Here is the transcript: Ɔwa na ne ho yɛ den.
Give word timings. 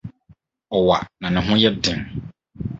Ɔwa 0.77 0.97
na 1.19 1.27
ne 1.33 1.39
ho 1.45 1.53
yɛ 1.61 1.69
den. 1.83 1.99